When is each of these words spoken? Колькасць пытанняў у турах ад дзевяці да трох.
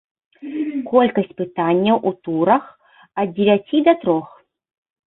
Колькасць 0.91 1.35
пытанняў 1.43 2.01
у 2.09 2.15
турах 2.29 2.63
ад 3.21 3.29
дзевяці 3.39 3.77
да 3.91 4.01
трох. 4.05 4.27